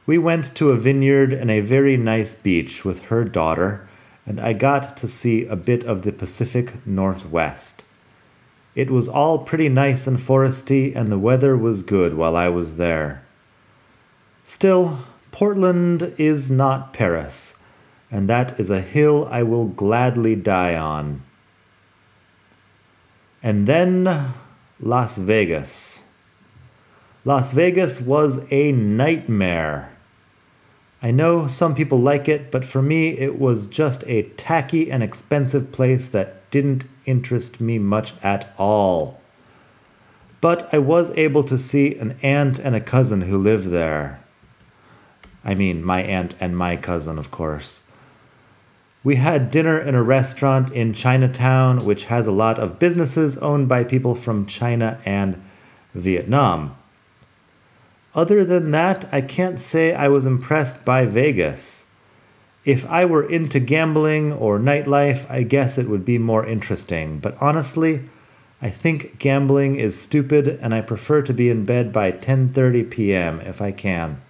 We 0.05 0.17
went 0.17 0.53
to 0.55 0.69
a 0.69 0.77
vineyard 0.77 1.33
and 1.33 1.49
a 1.49 1.61
very 1.61 1.97
nice 1.97 2.35
beach 2.35 2.85
with 2.85 3.05
her 3.05 3.23
daughter, 3.23 3.89
and 4.25 4.39
I 4.39 4.53
got 4.53 4.97
to 4.97 5.07
see 5.07 5.45
a 5.45 5.55
bit 5.55 5.83
of 5.83 6.03
the 6.03 6.11
Pacific 6.11 6.85
Northwest. 6.85 7.83
It 8.75 8.91
was 8.91 9.07
all 9.07 9.39
pretty 9.39 9.69
nice 9.69 10.05
and 10.05 10.19
foresty, 10.19 10.95
and 10.95 11.11
the 11.11 11.17
weather 11.17 11.55
was 11.57 11.81
good 11.81 12.15
while 12.15 12.35
I 12.35 12.49
was 12.49 12.77
there. 12.77 13.25
Still, 14.43 14.99
Portland 15.31 16.13
is 16.17 16.51
not 16.51 16.93
Paris, 16.93 17.59
and 18.11 18.29
that 18.29 18.59
is 18.59 18.69
a 18.69 18.81
hill 18.81 19.27
I 19.31 19.43
will 19.43 19.65
gladly 19.65 20.35
die 20.35 20.75
on. 20.75 21.23
And 23.41 23.65
then 23.65 24.33
Las 24.79 25.17
Vegas. 25.17 26.03
Las 27.23 27.51
Vegas 27.51 27.99
was 27.99 28.45
a 28.51 28.71
nightmare. 28.71 29.94
I 31.05 31.11
know 31.11 31.45
some 31.45 31.75
people 31.75 31.99
like 31.99 32.27
it, 32.27 32.49
but 32.49 32.65
for 32.65 32.81
me, 32.81 33.09
it 33.09 33.37
was 33.37 33.67
just 33.67 34.03
a 34.07 34.23
tacky 34.23 34.91
and 34.91 35.03
expensive 35.03 35.71
place 35.71 36.09
that 36.09 36.49
didn't 36.49 36.85
interest 37.05 37.61
me 37.61 37.77
much 37.77 38.15
at 38.23 38.51
all. 38.57 39.21
But 40.41 40.67
I 40.73 40.79
was 40.79 41.11
able 41.11 41.43
to 41.43 41.59
see 41.59 41.93
an 41.93 42.17
aunt 42.23 42.57
and 42.57 42.75
a 42.75 42.81
cousin 42.81 43.21
who 43.21 43.37
lived 43.37 43.69
there. 43.69 44.19
I 45.43 45.53
mean, 45.53 45.83
my 45.83 46.01
aunt 46.01 46.33
and 46.39 46.57
my 46.57 46.75
cousin, 46.75 47.19
of 47.19 47.29
course. 47.29 47.83
We 49.03 49.17
had 49.17 49.51
dinner 49.51 49.77
in 49.77 49.93
a 49.93 50.01
restaurant 50.01 50.73
in 50.73 50.95
Chinatown, 50.95 51.85
which 51.85 52.05
has 52.05 52.25
a 52.25 52.31
lot 52.31 52.57
of 52.57 52.79
businesses 52.79 53.37
owned 53.37 53.67
by 53.67 53.83
people 53.83 54.15
from 54.15 54.47
China 54.47 54.99
and 55.05 55.39
Vietnam. 55.93 56.75
Other 58.15 58.45
than 58.45 58.71
that, 58.71 59.05
I 59.11 59.19
can't 59.19 59.59
say 59.59 59.93
I 59.93 60.07
was 60.07 60.25
impressed 60.25 60.85
by 60.85 61.05
Vegas. 61.05 61.87
If 62.63 62.89
I 62.89 63.03
were 63.03 63.29
into 63.29 63.59
gambling 63.59 64.31
or 64.31 64.57
nightlife, 64.57 65.29
I 65.29 65.43
guess 65.43 65.77
it 65.77 65.89
would 65.89 66.05
be 66.05 66.17
more 66.17 66.45
interesting. 66.45 67.19
But 67.19 67.37
honestly, 67.41 68.09
I 68.61 68.69
think 68.69 69.19
gambling 69.19 69.75
is 69.75 69.99
stupid 69.99 70.47
and 70.61 70.73
I 70.73 70.81
prefer 70.81 71.21
to 71.23 71.33
be 71.33 71.49
in 71.49 71.65
bed 71.65 71.91
by 71.91 72.13
10:30 72.13 72.89
p.m. 72.89 73.41
if 73.41 73.61
I 73.61 73.71
can. 73.71 74.21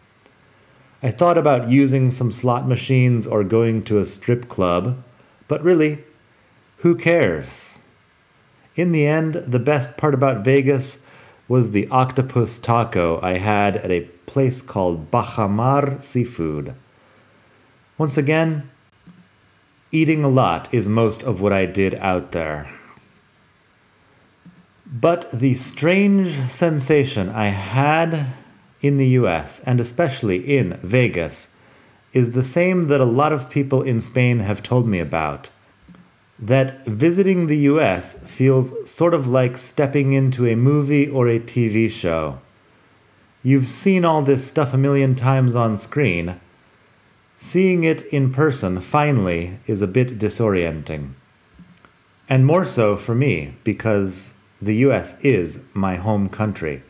I 1.03 1.11
thought 1.11 1.37
about 1.37 1.69
using 1.69 2.09
some 2.09 2.31
slot 2.31 2.67
machines 2.67 3.27
or 3.27 3.43
going 3.43 3.83
to 3.83 3.99
a 3.99 4.05
strip 4.07 4.49
club, 4.49 5.03
but 5.47 5.63
really, 5.63 6.03
who 6.77 6.95
cares? 6.95 7.75
In 8.75 8.91
the 8.91 9.05
end, 9.05 9.35
the 9.35 9.59
best 9.59 9.95
part 9.95 10.15
about 10.15 10.43
Vegas 10.43 11.04
was 11.47 11.71
the 11.71 11.87
octopus 11.89 12.57
taco 12.57 13.19
I 13.21 13.37
had 13.37 13.77
at 13.77 13.91
a 13.91 14.01
place 14.25 14.61
called 14.61 15.11
Bajamar 15.11 16.01
Seafood. 16.01 16.75
Once 17.97 18.17
again, 18.17 18.69
eating 19.91 20.23
a 20.23 20.29
lot 20.29 20.73
is 20.73 20.87
most 20.87 21.23
of 21.23 21.39
what 21.39 21.53
I 21.53 21.65
did 21.65 21.95
out 21.95 22.31
there. 22.31 22.69
But 24.85 25.31
the 25.31 25.53
strange 25.53 26.49
sensation 26.49 27.29
I 27.29 27.47
had 27.47 28.27
in 28.81 28.97
the 28.97 29.07
US, 29.19 29.61
and 29.61 29.79
especially 29.79 30.57
in 30.57 30.79
Vegas, 30.83 31.53
is 32.13 32.31
the 32.31 32.43
same 32.43 32.87
that 32.87 33.01
a 33.01 33.05
lot 33.05 33.33
of 33.33 33.49
people 33.49 33.81
in 33.81 33.99
Spain 33.99 34.39
have 34.39 34.63
told 34.63 34.87
me 34.87 34.99
about. 34.99 35.49
That 36.37 36.85
visiting 36.85 37.47
the 37.47 37.57
US 37.69 38.25
feels 38.27 38.89
sort 38.89 39.13
of 39.13 39.27
like 39.27 39.57
stepping 39.57 40.13
into 40.13 40.45
a 40.45 40.55
movie 40.55 41.07
or 41.07 41.27
a 41.27 41.39
TV 41.39 41.89
show. 41.89 42.39
You've 43.41 43.69
seen 43.69 44.03
all 44.03 44.21
this 44.21 44.45
stuff 44.45 44.73
a 44.73 44.77
million 44.77 45.15
times 45.15 45.55
on 45.55 45.77
screen. 45.77 46.39
Seeing 47.37 47.83
it 47.83 48.01
in 48.07 48.33
person, 48.33 48.81
finally, 48.81 49.59
is 49.67 49.81
a 49.81 49.87
bit 49.87 50.17
disorienting. 50.19 51.13
And 52.27 52.45
more 52.45 52.65
so 52.65 52.97
for 52.97 53.13
me, 53.13 53.55
because 53.63 54.33
the 54.61 54.77
US 54.77 55.19
is 55.21 55.63
my 55.73 55.95
home 55.95 56.27
country. 56.27 56.81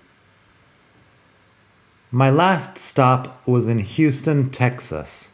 My 2.10 2.30
last 2.30 2.78
stop 2.78 3.46
was 3.46 3.68
in 3.68 3.80
Houston, 3.80 4.50
Texas. 4.50 5.32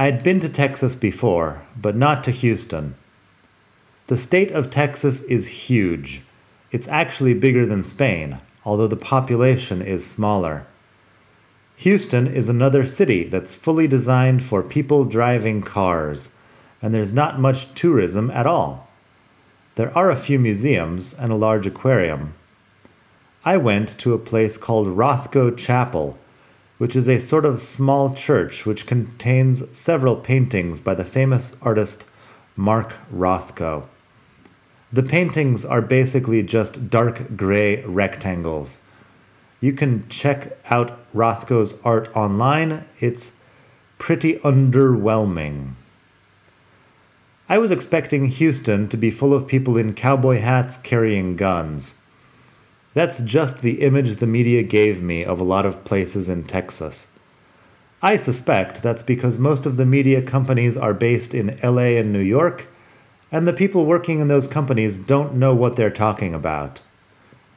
I 0.00 0.06
had 0.06 0.22
been 0.22 0.40
to 0.40 0.48
Texas 0.48 0.96
before, 0.96 1.60
but 1.76 1.94
not 1.94 2.24
to 2.24 2.30
Houston. 2.30 2.94
The 4.06 4.16
state 4.16 4.50
of 4.50 4.70
Texas 4.70 5.20
is 5.24 5.68
huge. 5.68 6.22
It's 6.72 6.88
actually 6.88 7.34
bigger 7.34 7.66
than 7.66 7.82
Spain, 7.82 8.38
although 8.64 8.86
the 8.86 8.96
population 8.96 9.82
is 9.82 10.06
smaller. 10.06 10.66
Houston 11.76 12.26
is 12.26 12.48
another 12.48 12.86
city 12.86 13.24
that's 13.24 13.54
fully 13.54 13.86
designed 13.86 14.42
for 14.42 14.62
people 14.62 15.04
driving 15.04 15.60
cars, 15.60 16.30
and 16.80 16.94
there's 16.94 17.12
not 17.12 17.38
much 17.38 17.74
tourism 17.74 18.30
at 18.30 18.46
all. 18.46 18.88
There 19.74 19.94
are 19.94 20.10
a 20.10 20.16
few 20.16 20.38
museums 20.38 21.12
and 21.12 21.30
a 21.30 21.36
large 21.36 21.66
aquarium, 21.66 22.32
I 23.44 23.58
went 23.58 23.98
to 23.98 24.14
a 24.14 24.18
place 24.18 24.56
called 24.56 24.86
Rothko 24.86 25.58
Chapel, 25.58 26.18
which 26.80 26.96
is 26.96 27.10
a 27.10 27.20
sort 27.20 27.44
of 27.44 27.60
small 27.60 28.14
church 28.14 28.64
which 28.64 28.86
contains 28.86 29.62
several 29.76 30.16
paintings 30.16 30.80
by 30.80 30.94
the 30.94 31.04
famous 31.04 31.54
artist 31.60 32.06
Mark 32.56 32.94
Rothko. 33.14 33.86
The 34.90 35.02
paintings 35.02 35.62
are 35.66 35.82
basically 35.82 36.42
just 36.42 36.88
dark 36.88 37.36
gray 37.36 37.84
rectangles. 37.84 38.80
You 39.60 39.74
can 39.74 40.08
check 40.08 40.56
out 40.70 40.98
Rothko's 41.12 41.74
art 41.84 42.08
online. 42.16 42.86
It's 42.98 43.36
pretty 43.98 44.36
underwhelming. 44.36 45.74
I 47.46 47.58
was 47.58 47.70
expecting 47.70 48.28
Houston 48.28 48.88
to 48.88 48.96
be 48.96 49.10
full 49.10 49.34
of 49.34 49.46
people 49.46 49.76
in 49.76 49.92
cowboy 49.92 50.40
hats 50.40 50.78
carrying 50.78 51.36
guns. 51.36 51.99
That's 52.92 53.22
just 53.22 53.62
the 53.62 53.82
image 53.82 54.16
the 54.16 54.26
media 54.26 54.62
gave 54.62 55.00
me 55.00 55.24
of 55.24 55.38
a 55.38 55.44
lot 55.44 55.64
of 55.64 55.84
places 55.84 56.28
in 56.28 56.44
Texas. 56.44 57.06
I 58.02 58.16
suspect 58.16 58.82
that's 58.82 59.02
because 59.02 59.38
most 59.38 59.66
of 59.66 59.76
the 59.76 59.86
media 59.86 60.22
companies 60.22 60.76
are 60.76 60.94
based 60.94 61.34
in 61.34 61.58
LA 61.62 61.98
and 62.00 62.12
New 62.12 62.20
York, 62.20 62.68
and 63.30 63.46
the 63.46 63.52
people 63.52 63.86
working 63.86 64.20
in 64.20 64.28
those 64.28 64.48
companies 64.48 64.98
don't 64.98 65.34
know 65.34 65.54
what 65.54 65.76
they're 65.76 65.90
talking 65.90 66.34
about. 66.34 66.80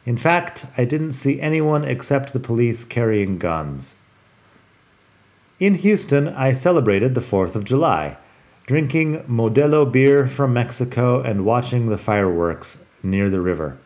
In 0.06 0.18
fact, 0.18 0.66
I 0.78 0.86
didn't 0.86 1.14
see 1.14 1.40
anyone 1.40 1.86
except 1.86 2.34
the 2.34 2.40
police 2.40 2.84
carrying 2.84 3.38
guns. 3.38 3.96
In 5.60 5.76
Houston, 5.76 6.28
I 6.28 6.54
celebrated 6.54 7.16
the 7.16 7.22
4th 7.22 7.56
of 7.56 7.64
July, 7.64 8.18
drinking 8.68 9.24
Modelo 9.24 9.90
beer 9.90 10.28
from 10.28 10.54
Mexico 10.54 11.22
and 11.22 11.46
watching 11.46 11.86
the 11.86 11.98
fireworks 11.98 12.84
near 13.02 13.30
the 13.30 13.40
river. 13.40 13.78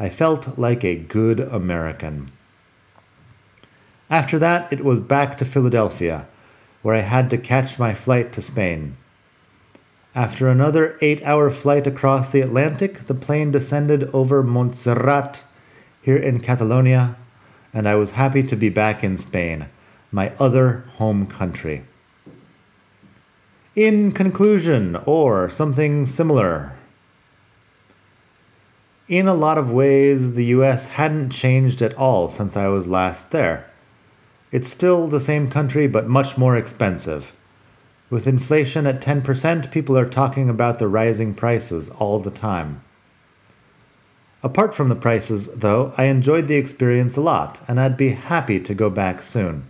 I 0.00 0.08
felt 0.08 0.58
like 0.58 0.82
a 0.82 0.96
good 0.96 1.40
American. 1.40 2.32
After 4.08 4.38
that, 4.38 4.72
it 4.72 4.82
was 4.82 4.98
back 4.98 5.36
to 5.36 5.44
Philadelphia, 5.44 6.26
where 6.80 6.96
I 6.96 7.00
had 7.00 7.28
to 7.30 7.36
catch 7.36 7.78
my 7.78 7.92
flight 7.92 8.32
to 8.32 8.40
Spain. 8.40 8.96
After 10.14 10.48
another 10.48 10.96
eight 11.02 11.22
hour 11.22 11.50
flight 11.50 11.86
across 11.86 12.32
the 12.32 12.40
Atlantic, 12.40 13.06
the 13.08 13.14
plane 13.14 13.50
descended 13.52 14.04
over 14.14 14.42
Montserrat 14.42 15.44
here 16.00 16.16
in 16.16 16.40
Catalonia, 16.40 17.16
and 17.74 17.86
I 17.86 17.94
was 17.94 18.12
happy 18.12 18.42
to 18.44 18.56
be 18.56 18.70
back 18.70 19.04
in 19.04 19.18
Spain, 19.18 19.68
my 20.10 20.32
other 20.38 20.84
home 20.96 21.26
country. 21.26 21.84
In 23.76 24.12
conclusion, 24.12 24.96
or 25.04 25.50
something 25.50 26.06
similar, 26.06 26.74
in 29.10 29.26
a 29.26 29.34
lot 29.34 29.58
of 29.58 29.72
ways, 29.72 30.34
the 30.34 30.44
US 30.56 30.86
hadn't 30.86 31.30
changed 31.30 31.82
at 31.82 31.94
all 31.94 32.28
since 32.28 32.56
I 32.56 32.68
was 32.68 32.86
last 32.86 33.32
there. 33.32 33.68
It's 34.52 34.70
still 34.70 35.08
the 35.08 35.18
same 35.18 35.50
country, 35.50 35.88
but 35.88 36.06
much 36.06 36.38
more 36.38 36.56
expensive. 36.56 37.34
With 38.08 38.28
inflation 38.28 38.86
at 38.86 39.00
10%, 39.00 39.72
people 39.72 39.98
are 39.98 40.08
talking 40.08 40.48
about 40.48 40.78
the 40.78 40.86
rising 40.86 41.34
prices 41.34 41.90
all 41.90 42.20
the 42.20 42.30
time. 42.30 42.82
Apart 44.44 44.74
from 44.74 44.88
the 44.88 44.94
prices, 44.94 45.48
though, 45.54 45.92
I 45.98 46.04
enjoyed 46.04 46.46
the 46.46 46.54
experience 46.54 47.16
a 47.16 47.20
lot, 47.20 47.62
and 47.66 47.80
I'd 47.80 47.96
be 47.96 48.10
happy 48.10 48.60
to 48.60 48.74
go 48.74 48.90
back 48.90 49.22
soon. 49.22 49.68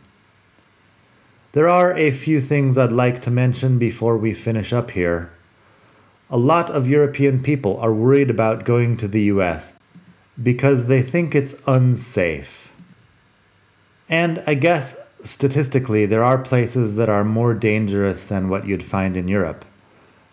There 1.52 1.68
are 1.68 1.96
a 1.96 2.10
few 2.10 2.42
things 2.42 2.76
I'd 2.76 2.92
like 2.92 3.22
to 3.22 3.30
mention 3.30 3.78
before 3.78 4.18
we 4.18 4.34
finish 4.34 4.74
up 4.74 4.90
here 4.90 5.32
a 6.30 6.38
lot 6.38 6.70
of 6.70 6.86
European 6.86 7.42
people 7.42 7.76
are 7.78 7.92
worried 7.92 8.30
about 8.30 8.64
going 8.64 8.96
to 8.96 9.08
the 9.08 9.22
US 9.22 9.80
because 10.40 10.86
they 10.86 11.02
think 11.02 11.34
it's 11.34 11.60
unsafe. 11.66 12.72
And 14.08 14.42
I 14.46 14.54
guess 14.54 14.96
statistically, 15.24 16.06
there 16.06 16.24
are 16.24 16.38
places 16.38 16.94
that 16.94 17.08
are 17.08 17.24
more 17.24 17.52
dangerous 17.52 18.26
than 18.26 18.48
what 18.48 18.66
you'd 18.66 18.82
find 18.82 19.16
in 19.16 19.26
Europe. 19.26 19.64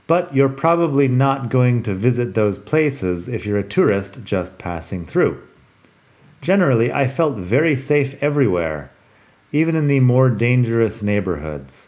But 0.05 0.33
you're 0.33 0.49
probably 0.49 1.07
not 1.07 1.49
going 1.49 1.83
to 1.83 1.95
visit 1.95 2.33
those 2.33 2.57
places 2.57 3.27
if 3.27 3.45
you're 3.45 3.57
a 3.57 3.67
tourist 3.67 4.23
just 4.23 4.57
passing 4.57 5.05
through. 5.05 5.45
Generally, 6.41 6.93
I 6.93 7.07
felt 7.07 7.35
very 7.35 7.75
safe 7.75 8.15
everywhere, 8.21 8.91
even 9.51 9.75
in 9.75 9.87
the 9.87 9.99
more 9.99 10.29
dangerous 10.29 11.01
neighborhoods. 11.01 11.87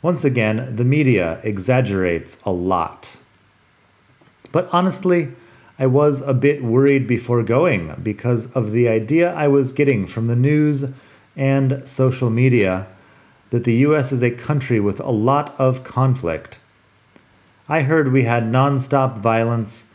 Once 0.00 0.24
again, 0.24 0.76
the 0.76 0.84
media 0.84 1.40
exaggerates 1.42 2.38
a 2.44 2.52
lot. 2.52 3.16
But 4.52 4.68
honestly, 4.72 5.32
I 5.78 5.86
was 5.86 6.20
a 6.20 6.34
bit 6.34 6.62
worried 6.62 7.06
before 7.06 7.42
going 7.42 7.96
because 8.02 8.52
of 8.52 8.70
the 8.70 8.88
idea 8.88 9.34
I 9.34 9.48
was 9.48 9.72
getting 9.72 10.06
from 10.06 10.26
the 10.28 10.36
news 10.36 10.84
and 11.34 11.82
social 11.88 12.30
media 12.30 12.86
that 13.50 13.64
the 13.64 13.74
US 13.86 14.12
is 14.12 14.22
a 14.22 14.30
country 14.30 14.78
with 14.78 15.00
a 15.00 15.10
lot 15.10 15.54
of 15.58 15.82
conflict. 15.82 16.58
I 17.68 17.82
heard 17.82 18.12
we 18.12 18.24
had 18.24 18.44
nonstop 18.44 19.18
violence 19.18 19.88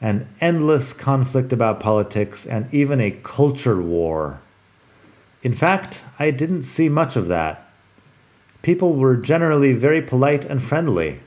and 0.00 0.26
endless 0.40 0.92
conflict 0.92 1.52
about 1.52 1.80
politics 1.80 2.46
and 2.46 2.72
even 2.72 3.00
a 3.00 3.10
culture 3.10 3.80
war. 3.80 4.40
In 5.42 5.54
fact, 5.54 6.02
I 6.18 6.30
didn't 6.30 6.62
see 6.62 6.88
much 6.88 7.16
of 7.16 7.28
that. 7.28 7.68
People 8.62 8.94
were 8.94 9.16
generally 9.16 9.72
very 9.72 10.02
polite 10.02 10.44
and 10.44 10.62
friendly, 10.62 11.20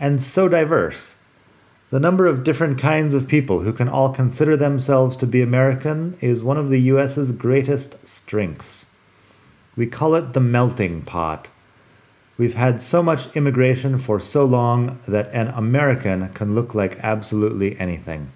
and 0.00 0.20
so 0.20 0.48
diverse. 0.48 1.21
The 1.92 2.00
number 2.00 2.24
of 2.24 2.42
different 2.42 2.78
kinds 2.78 3.12
of 3.12 3.28
people 3.28 3.60
who 3.60 3.72
can 3.74 3.86
all 3.86 4.14
consider 4.14 4.56
themselves 4.56 5.14
to 5.18 5.26
be 5.26 5.42
American 5.42 6.16
is 6.22 6.42
one 6.42 6.56
of 6.56 6.70
the 6.70 6.80
US's 6.80 7.32
greatest 7.32 8.08
strengths. 8.08 8.86
We 9.76 9.86
call 9.88 10.14
it 10.14 10.32
the 10.32 10.40
melting 10.40 11.02
pot. 11.02 11.50
We've 12.38 12.54
had 12.54 12.80
so 12.80 13.02
much 13.02 13.26
immigration 13.36 13.98
for 13.98 14.20
so 14.20 14.46
long 14.46 15.00
that 15.06 15.28
an 15.34 15.48
American 15.48 16.30
can 16.30 16.54
look 16.54 16.74
like 16.74 16.98
absolutely 17.00 17.78
anything. 17.78 18.32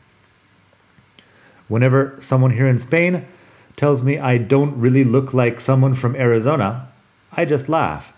Whenever 1.66 2.14
someone 2.20 2.50
here 2.50 2.68
in 2.68 2.78
Spain 2.78 3.26
tells 3.74 4.02
me 4.02 4.18
I 4.18 4.36
don't 4.36 4.78
really 4.78 5.02
look 5.02 5.32
like 5.32 5.60
someone 5.60 5.94
from 5.94 6.14
Arizona, 6.14 6.92
I 7.32 7.46
just 7.46 7.70
laugh 7.70 8.12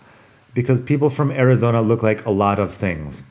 because 0.53 0.81
people 0.81 1.09
from 1.09 1.31
Arizona 1.31 1.81
look 1.81 2.03
like 2.03 2.25
a 2.25 2.29
lot 2.29 2.59
of 2.59 2.73
things. 2.73 3.23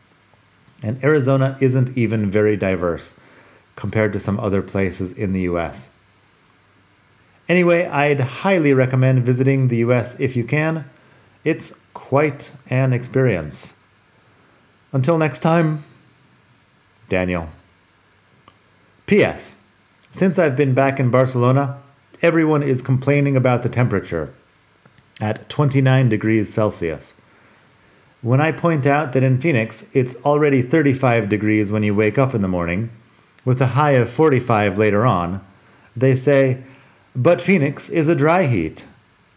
And 0.82 1.02
Arizona 1.02 1.56
isn't 1.60 1.96
even 1.96 2.30
very 2.30 2.56
diverse 2.56 3.14
compared 3.76 4.12
to 4.12 4.20
some 4.20 4.38
other 4.40 4.62
places 4.62 5.12
in 5.12 5.32
the 5.32 5.42
US. 5.42 5.88
Anyway, 7.48 7.86
I'd 7.86 8.20
highly 8.20 8.74
recommend 8.74 9.24
visiting 9.24 9.68
the 9.68 9.78
US 9.78 10.18
if 10.20 10.36
you 10.36 10.44
can. 10.44 10.84
It's 11.44 11.74
quite 11.94 12.52
an 12.68 12.92
experience. 12.92 13.74
Until 14.92 15.18
next 15.18 15.40
time, 15.40 15.84
Daniel. 17.08 17.48
P.S. 19.06 19.56
Since 20.10 20.38
I've 20.38 20.56
been 20.56 20.74
back 20.74 21.00
in 21.00 21.10
Barcelona, 21.10 21.78
everyone 22.20 22.62
is 22.62 22.82
complaining 22.82 23.36
about 23.36 23.62
the 23.62 23.68
temperature 23.68 24.34
at 25.20 25.48
29 25.48 26.08
degrees 26.08 26.52
Celsius. 26.52 27.14
When 28.20 28.40
I 28.40 28.50
point 28.50 28.84
out 28.84 29.12
that 29.12 29.22
in 29.22 29.40
Phoenix 29.40 29.88
it's 29.92 30.16
already 30.24 30.60
35 30.60 31.28
degrees 31.28 31.70
when 31.70 31.84
you 31.84 31.94
wake 31.94 32.18
up 32.18 32.34
in 32.34 32.42
the 32.42 32.48
morning, 32.48 32.90
with 33.44 33.60
a 33.62 33.68
high 33.68 33.92
of 33.92 34.10
45 34.10 34.76
later 34.76 35.06
on, 35.06 35.44
they 35.96 36.16
say, 36.16 36.62
but 37.14 37.40
Phoenix 37.40 37.88
is 37.88 38.08
a 38.08 38.14
dry 38.14 38.46
heat. 38.46 38.86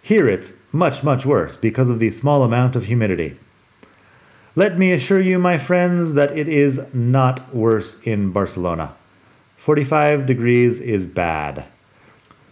Here 0.02 0.28
it's 0.28 0.54
much, 0.72 1.04
much 1.04 1.26
worse 1.26 1.58
because 1.58 1.90
of 1.90 2.00
the 2.00 2.10
small 2.10 2.44
amount 2.44 2.76
of 2.76 2.86
humidity. 2.86 3.38
Let 4.56 4.78
me 4.78 4.92
assure 4.92 5.22
you, 5.22 5.40
my 5.40 5.58
friends, 5.58 6.14
that 6.16 6.38
it 6.38 6.48
is 6.48 6.82
not 6.94 7.56
worse 7.56 8.02
in 8.02 8.32
Barcelona. 8.32 8.96
45 9.58 10.26
degrees 10.26 10.80
is 10.80 11.06
bad. 11.06 11.66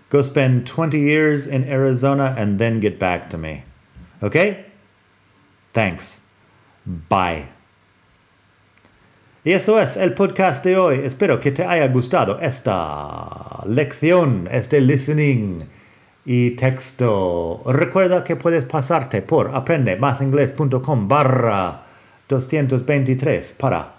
Go 0.10 0.22
spend 0.22 0.65
20 0.65 1.00
years 1.00 1.46
in 1.46 1.63
Arizona 1.65 2.34
and 2.38 2.58
then 2.60 2.80
get 2.80 3.00
back 3.00 3.30
to 3.32 3.38
me. 3.38 3.63
Okay? 4.24 4.65
Thanks. 5.74 6.18
Bye. 6.89 7.45
Y 9.43 9.52
eso 9.52 9.80
es 9.80 9.95
el 9.95 10.15
podcast 10.15 10.65
de 10.65 10.75
hoy. 10.75 11.02
Espero 11.04 11.39
que 11.39 11.52
te 11.52 11.63
haya 11.63 11.88
gustado 11.88 12.39
esta 12.41 13.63
lección, 13.67 14.49
este 14.52 14.82
listening 14.82 15.65
y 16.25 16.52
texto. 16.52 17.62
Recuerda 17.67 18.23
que 18.23 18.36
puedes 18.36 18.65
pasarte 18.65 19.21
por 19.21 19.56
aprendemasingles.com 19.56 21.08
barra 21.08 21.84
223 22.28 23.54
para 23.60 23.93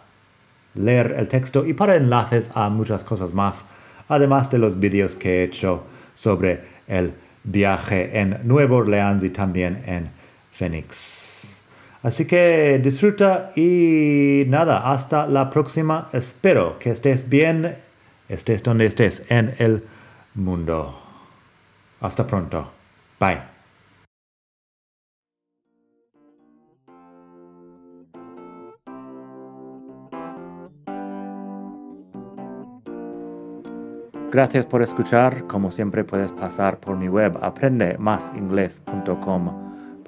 leer 0.74 1.14
el 1.16 1.29
texto 1.29 1.64
y 1.64 1.74
para 1.74 1.94
enlaces 1.94 2.50
a 2.55 2.68
muchas 2.70 3.05
cosas 3.05 3.33
más, 3.33 3.68
además 4.09 4.50
de 4.50 4.59
los 4.59 4.81
vídeos 4.81 5.14
que 5.14 5.38
he 5.38 5.44
hecho 5.44 5.85
sobre 6.14 6.61
el 6.88 7.14
viaje 7.44 8.18
en 8.18 8.40
Nueva 8.42 8.79
Orleans 8.79 9.22
y 9.22 9.31
también 9.31 9.81
en 9.87 10.11
Phoenix. 10.50 11.30
Así 12.02 12.26
que 12.26 12.80
disfruta 12.82 13.52
y 13.56 14.44
nada, 14.48 14.90
hasta 14.90 15.26
la 15.26 15.50
próxima. 15.50 16.08
Espero 16.12 16.78
que 16.78 16.90
estés 16.90 17.28
bien, 17.28 17.76
estés 18.28 18.62
donde 18.62 18.86
estés 18.86 19.24
en 19.28 19.54
el 19.58 19.84
mundo. 20.34 20.98
Hasta 22.00 22.26
pronto. 22.26 22.70
Bye. 23.18 23.50
Gracias 34.30 34.64
por 34.64 34.80
escuchar. 34.80 35.46
Como 35.48 35.72
siempre 35.72 36.04
puedes 36.04 36.32
pasar 36.32 36.78
por 36.78 36.96
mi 36.96 37.08
web 37.08 37.36
aprendemasingles.com. 37.42 39.69